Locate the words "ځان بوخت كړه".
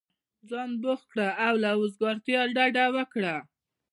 0.49-1.27